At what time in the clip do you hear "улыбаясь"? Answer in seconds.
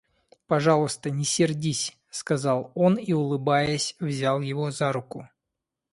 3.13-3.95